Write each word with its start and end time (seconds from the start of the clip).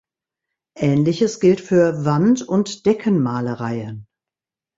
Ähnliches 0.79 1.39
gilt 1.39 1.61
für 1.61 2.05
Wand- 2.05 2.41
und 2.41 2.87
Deckenmalereien. 2.87 4.07